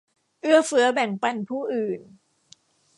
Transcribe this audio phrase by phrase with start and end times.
[0.41, 2.01] เอื้อเฟื้อแบ่งปันผู้อื่น